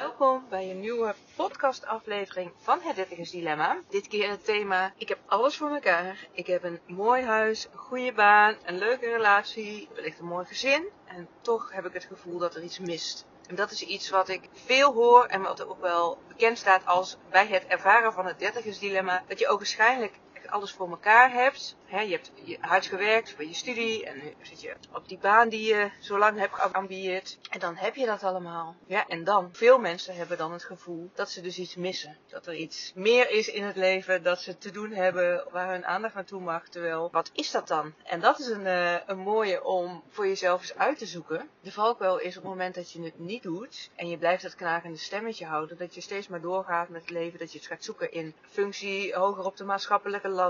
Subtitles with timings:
[0.00, 3.80] Welkom bij een nieuwe podcastaflevering van Het Dertigers Dilemma.
[3.88, 6.26] Dit keer het thema, ik heb alles voor elkaar.
[6.32, 10.88] Ik heb een mooi huis, een goede baan, een leuke relatie, wellicht een mooi gezin.
[11.04, 13.26] En toch heb ik het gevoel dat er iets mist.
[13.46, 17.16] En dat is iets wat ik veel hoor en wat ook wel bekend staat als
[17.30, 19.22] bij het ervaren van het dertigers dilemma.
[19.26, 20.12] Dat je ook waarschijnlijk
[20.52, 24.60] alles voor elkaar hebt je hebt je hard gewerkt voor je studie en nu zit
[24.60, 27.38] je op die baan die je zo lang hebt geambieerd.
[27.50, 28.76] En dan heb je dat allemaal.
[28.86, 32.16] Ja, en dan, veel mensen hebben dan het gevoel dat ze dus iets missen.
[32.26, 35.86] Dat er iets meer is in het leven dat ze te doen hebben waar hun
[35.86, 36.68] aandacht naartoe mag.
[36.68, 37.94] Terwijl, wat is dat dan?
[38.04, 41.48] En dat is een, uh, een mooie om voor jezelf eens uit te zoeken.
[41.60, 44.54] De valkuil is op het moment dat je het niet doet en je blijft dat
[44.54, 47.84] knagende stemmetje houden, dat je steeds maar doorgaat met het leven, dat je het gaat
[47.84, 50.41] zoeken in functie, hoger op de maatschappelijke ladder,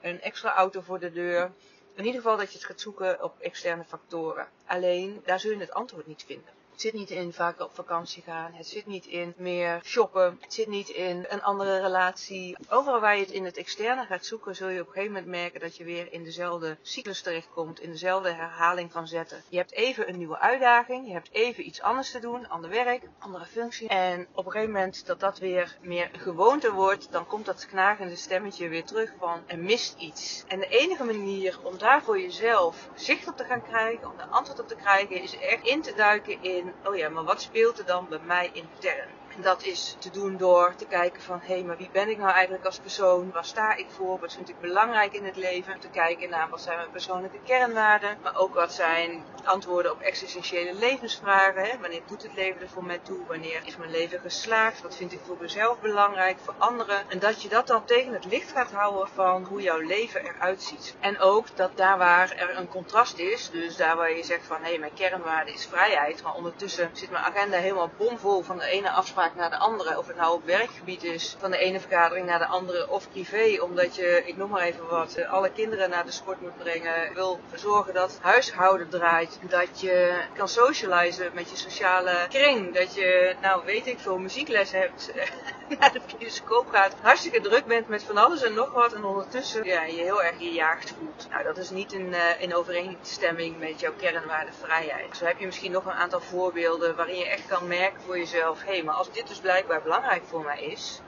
[0.00, 1.50] een extra auto voor de deur.
[1.94, 4.48] In ieder geval dat je het gaat zoeken op externe factoren.
[4.66, 6.52] Alleen, daar zul je het antwoord niet vinden.
[6.74, 8.52] Het zit niet in vaak op vakantie gaan.
[8.52, 10.38] Het zit niet in meer shoppen.
[10.40, 12.56] Het zit niet in een andere relatie.
[12.68, 15.30] Overal waar je het in het externe gaat zoeken, zul je op een gegeven moment
[15.30, 17.80] merken dat je weer in dezelfde cyclus terechtkomt.
[17.80, 19.42] In dezelfde herhaling van zetten.
[19.48, 21.06] Je hebt even een nieuwe uitdaging.
[21.06, 22.48] Je hebt even iets anders te doen.
[22.48, 23.88] Ander werk, andere functie.
[23.88, 28.16] En op een gegeven moment dat dat weer meer gewoonte wordt, dan komt dat knagende
[28.16, 30.44] stemmetje weer terug van er mist iets.
[30.48, 34.30] En de enige manier om daar voor jezelf zicht op te gaan krijgen, om een
[34.30, 37.78] antwoord op te krijgen, is echt in te duiken in oh ja, maar wat speelt
[37.78, 39.08] er dan bij mij intern?
[39.36, 42.18] En dat is te doen door te kijken van, hé, hey, maar wie ben ik
[42.18, 43.30] nou eigenlijk als persoon?
[43.32, 44.18] Waar sta ik voor?
[44.18, 45.80] Wat vind ik belangrijk in het leven?
[45.80, 50.74] Te kijken naar wat zijn mijn persoonlijke kernwaarden, maar ook wat zijn antwoorden op existentiële
[50.74, 51.62] levensvragen.
[51.62, 51.78] Hè?
[51.80, 53.18] Wanneer doet het leven er voor mij toe?
[53.26, 54.82] Wanneer is mijn leven geslaagd?
[54.82, 57.10] Wat vind ik voor mezelf belangrijk, voor anderen?
[57.10, 60.62] En dat je dat dan tegen het licht gaat houden van hoe jouw leven eruit
[60.62, 60.94] ziet.
[61.00, 64.62] En ook dat daar waar er een contrast is, dus daar waar je zegt van,
[64.62, 68.64] hé, hey, mijn kernwaarde is vrijheid, maar ondertussen zit mijn agenda helemaal bomvol van de
[68.64, 69.98] ene afspraak naar de andere.
[69.98, 72.90] Of het nou op werkgebied is, van de ene vergadering naar de andere.
[72.90, 76.40] Of privé, omdat je, ik noem maar even wat, eh, alle kinderen naar de sport
[76.40, 77.14] moet brengen.
[77.14, 79.38] Wil zorgen dat huishouden draait.
[79.40, 82.74] Dat je kan socializen met je sociale kring.
[82.74, 85.12] Dat je, nou weet ik veel, muziekles hebt.
[85.78, 86.94] naar de bioscoop gaat.
[87.00, 88.92] Hartstikke druk bent met van alles en nog wat.
[88.92, 91.26] En ondertussen ja, je heel erg gejaagd voelt.
[91.30, 95.16] Nou, dat is niet in, uh, in overeenstemming met jouw kernwaarde vrijheid.
[95.16, 98.62] Zo heb je misschien nog een aantal voorbeelden waarin je echt kan merken voor jezelf.
[98.62, 101.00] Hé, hey, maar als dit dus blijkbaar belangrijk voor mij is,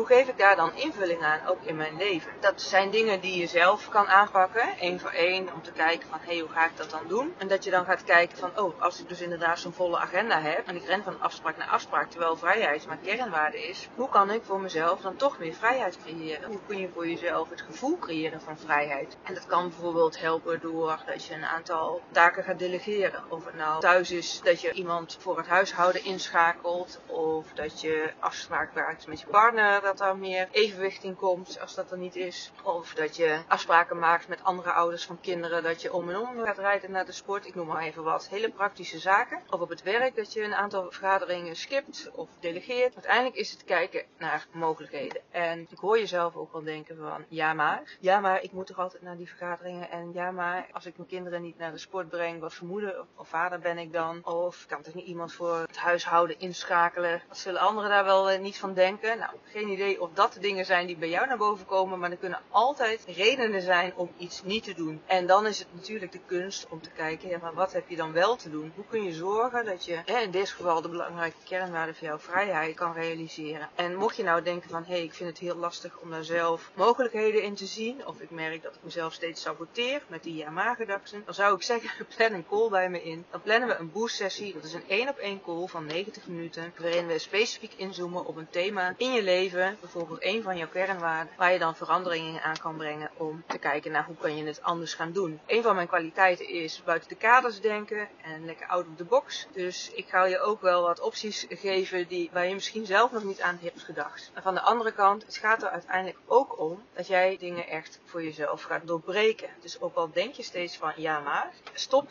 [0.00, 2.32] hoe geef ik daar dan invulling aan, ook in mijn leven?
[2.40, 6.18] Dat zijn dingen die je zelf kan aanpakken, één voor één, om te kijken van,
[6.20, 7.34] hé, hey, hoe ga ik dat dan doen?
[7.38, 10.40] En dat je dan gaat kijken van, oh, als ik dus inderdaad zo'n volle agenda
[10.40, 14.30] heb, en ik ren van afspraak naar afspraak, terwijl vrijheid mijn kernwaarde is, hoe kan
[14.30, 16.48] ik voor mezelf dan toch meer vrijheid creëren?
[16.48, 19.16] Hoe kun je voor jezelf het gevoel creëren van vrijheid?
[19.22, 23.24] En dat kan bijvoorbeeld helpen door dat je een aantal taken gaat delegeren.
[23.28, 28.12] Of het nou thuis is dat je iemand voor het huishouden inschakelt, of dat je
[28.18, 32.16] afspraak maakt met je partner, dat daar meer evenwicht in komt als dat er niet
[32.16, 32.52] is.
[32.62, 36.44] Of dat je afspraken maakt met andere ouders van kinderen dat je om en om
[36.44, 37.46] gaat rijden naar de sport.
[37.46, 38.28] Ik noem maar even wat.
[38.28, 39.42] Hele praktische zaken.
[39.50, 42.94] Of op het werk dat je een aantal vergaderingen skipt of delegeert.
[42.94, 45.22] Uiteindelijk is het kijken naar mogelijkheden.
[45.30, 47.96] En ik hoor jezelf ook wel denken van ja maar.
[48.00, 49.90] Ja maar ik moet toch altijd naar die vergaderingen.
[49.90, 52.40] En ja maar als ik mijn kinderen niet naar de sport breng.
[52.40, 54.24] Wat voor moeder of vader ben ik dan?
[54.24, 57.22] Of kan toch niet iemand voor het huishouden inschakelen?
[57.28, 59.18] Wat zullen anderen daar wel niet van denken?
[59.18, 62.16] Nou, geen idee of dat dingen zijn die bij jou naar boven komen, maar er
[62.16, 65.02] kunnen altijd redenen zijn om iets niet te doen.
[65.06, 67.96] En dan is het natuurlijk de kunst om te kijken, ja, maar wat heb je
[67.96, 68.72] dan wel te doen?
[68.74, 72.18] Hoe kun je zorgen dat je hè, in dit geval de belangrijke kernwaarde van jouw
[72.18, 73.68] vrijheid kan realiseren?
[73.74, 76.24] En mocht je nou denken van, hé, hey, ik vind het heel lastig om daar
[76.24, 80.34] zelf mogelijkheden in te zien, of ik merk dat ik mezelf steeds saboteer met die
[80.34, 83.24] ja-maar-gedachten, dan zou ik zeggen, plan een call bij me in.
[83.30, 86.26] Dan plannen we een boost sessie, dat is een één op één call van 90
[86.26, 90.68] minuten, waarin we specifiek inzoomen op een thema in je leven bijvoorbeeld een van jouw
[90.68, 94.44] kernwaarden, waar je dan veranderingen aan kan brengen om te kijken naar hoe kan je
[94.44, 95.40] het anders gaan doen.
[95.46, 99.46] Een van mijn kwaliteiten is buiten de kaders denken en lekker out of the box.
[99.52, 103.24] Dus ik ga je ook wel wat opties geven die, waar je misschien zelf nog
[103.24, 104.30] niet aan hebt gedacht.
[104.34, 108.00] En van de andere kant, het gaat er uiteindelijk ook om dat jij dingen echt
[108.04, 109.48] voor jezelf gaat doorbreken.
[109.60, 112.10] Dus ook al denk je steeds van ja maar, stop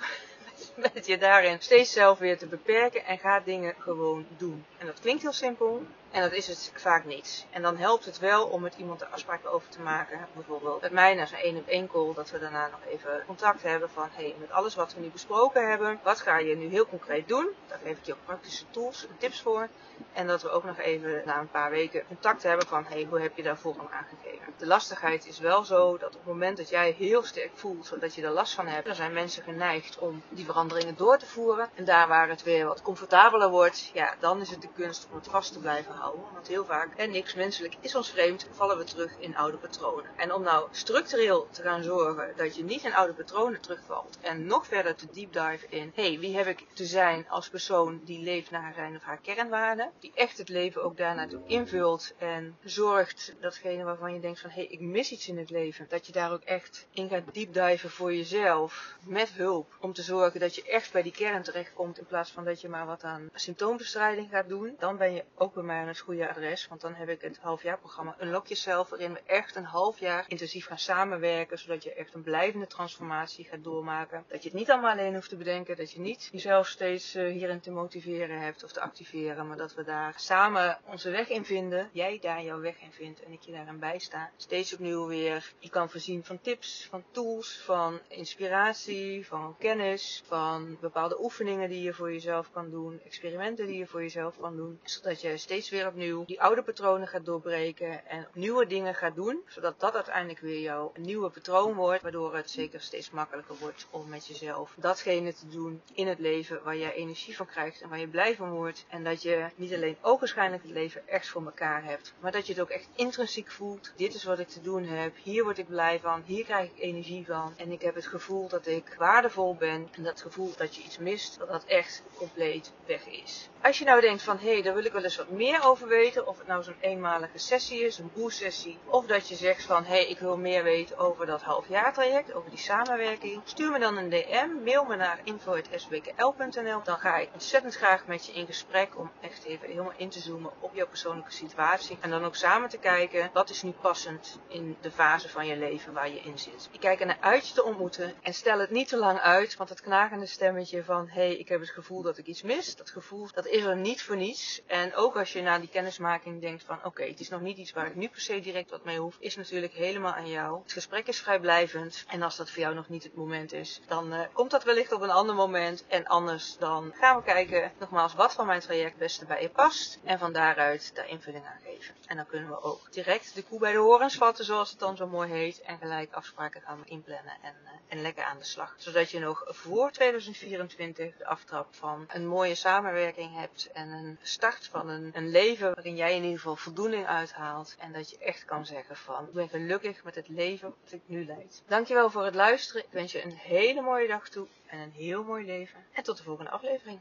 [0.93, 4.65] met je daarin steeds zelf weer te beperken en ga dingen gewoon doen.
[4.77, 7.45] En dat klinkt heel simpel, En dat is het vaak niet.
[7.49, 10.27] En dan helpt het wel om met iemand de afspraken over te maken.
[10.33, 12.13] Bijvoorbeeld met mij naar zo'n één op één call.
[12.13, 15.69] Dat we daarna nog even contact hebben van hey, met alles wat we nu besproken
[15.69, 15.99] hebben.
[16.03, 17.49] Wat ga je nu heel concreet doen?
[17.67, 19.67] Daar geef ik je ook praktische tools en tips voor.
[20.13, 23.21] En dat we ook nog even na een paar weken contact hebben van hey, hoe
[23.21, 24.53] heb je daar volgende aangegeven?
[24.57, 28.15] De lastigheid is wel zo dat op het moment dat jij heel sterk voelt dat
[28.15, 31.69] je er last van hebt, dan zijn mensen geneigd om die veranderingen door te voeren.
[31.75, 35.15] En daar waar het weer wat comfortabeler wordt, ja, dan is het de kunst om
[35.15, 36.23] het vast te blijven houden.
[36.33, 40.11] Want heel vaak, en niks menselijk is ons vreemd, vallen we terug in oude patronen.
[40.15, 44.45] En om nou structureel te gaan zorgen dat je niet in oude patronen terugvalt en
[44.45, 48.23] nog verder te deep dive in, hey, wie heb ik te zijn als persoon die
[48.23, 53.35] leeft naar zijn of haar kernwaarden, die echt het leven ook daarnaartoe invult en zorgt
[53.39, 56.31] datgene waarvan je denkt van, hey, ik mis iets in het leven, dat je daar
[56.31, 60.63] ook echt in gaat deep diven voor jezelf, met hulp, om te zorgen dat je
[60.63, 64.49] echt bij die kern terechtkomt in plaats van dat je maar wat aan symptoombestrijding gaat
[64.49, 67.39] doen, dan ben je ook bij mij het goede adres, want dan heb ik het
[67.41, 72.13] halfjaarprogramma Unlock Jezelf, waarin we echt een half jaar intensief gaan samenwerken, zodat je echt
[72.13, 74.23] een blijvende transformatie gaat doormaken.
[74.27, 77.31] Dat je het niet allemaal alleen hoeft te bedenken, dat je niet jezelf steeds uh,
[77.31, 81.45] hierin te motiveren hebt of te activeren, maar dat we daar samen onze weg in
[81.45, 84.31] vinden, jij daar jouw weg in vindt en ik je daarin bijsta.
[84.37, 90.77] Steeds opnieuw weer, je kan voorzien van tips, van tools, van inspiratie, van kennis, van
[90.81, 94.79] bepaalde oefeningen die je voor jezelf kan doen, experimenten die je voor jezelf kan doen,
[94.83, 99.41] zodat je steeds weer opnieuw die oude patronen gaat doorbreken en nieuwe dingen gaat doen,
[99.47, 104.09] zodat dat uiteindelijk weer jouw nieuwe patroon wordt, waardoor het zeker steeds makkelijker wordt om
[104.09, 107.99] met jezelf datgene te doen in het leven waar je energie van krijgt en waar
[107.99, 111.83] je blij van wordt en dat je niet alleen ogenschijnlijk het leven echt voor elkaar
[111.83, 113.93] hebt, maar dat je het ook echt intrinsiek voelt.
[113.95, 116.79] Dit is wat ik te doen heb, hier word ik blij van, hier krijg ik
[116.79, 120.75] energie van en ik heb het gevoel dat ik waardevol ben en dat gevoel dat
[120.75, 123.49] je iets mist, dat dat echt compleet weg is.
[123.61, 125.68] Als je nou denkt van hé, hey, daar wil ik wel eens wat meer over
[125.77, 129.83] weten, of het nou zo'n eenmalige sessie is, een boersessie, of dat je zegt van
[129.83, 133.97] hé, hey, ik wil meer weten over dat halfjaartraject, over die samenwerking, stuur me dan
[133.97, 136.81] een DM, mail me naar info.sbkl.nl.
[136.83, 140.19] Dan ga ik ontzettend graag met je in gesprek om echt even helemaal in te
[140.19, 144.39] zoomen op jouw persoonlijke situatie en dan ook samen te kijken wat is nu passend
[144.47, 146.69] in de fase van je leven waar je in zit.
[146.71, 149.57] Ik kijk er naar uit je te ontmoeten en stel het niet te lang uit,
[149.57, 152.75] want het knagende stemmetje van hé, hey, ik heb het gevoel dat ik iets mis,
[152.75, 154.61] dat gevoel dat is er niet voor niets.
[154.65, 157.87] En ook als je die kennismaking denkt van oké, het is nog niet iets waar
[157.87, 160.61] ik nu per se direct wat mee hoef, is natuurlijk helemaal aan jou.
[160.63, 164.13] Het gesprek is vrijblijvend en als dat voor jou nog niet het moment is, dan
[164.13, 165.83] uh, komt dat wellicht op een ander moment.
[165.87, 169.99] En anders dan gaan we kijken nogmaals wat van mijn traject beste bij je past
[170.03, 171.95] en van daaruit daar invulling aan geven.
[172.05, 174.95] En dan kunnen we ook direct de koe bij de horens vatten zoals het dan
[174.97, 177.53] zo mooi heet en gelijk afspraken gaan inplannen en,
[177.87, 178.73] en lekker aan de slag.
[178.77, 184.67] Zodat je nog voor 2024 de aftrap van een mooie samenwerking hebt en een start
[184.67, 187.75] van een, een leven waarin jij in ieder geval voldoening uithaalt.
[187.79, 191.01] En dat je echt kan zeggen van, ik ben gelukkig met het leven dat ik
[191.05, 191.63] nu leid.
[191.67, 192.83] Dankjewel voor het luisteren.
[192.83, 195.85] Ik wens je een hele mooie dag toe en een heel mooi leven.
[195.91, 196.99] En tot de volgende aflevering.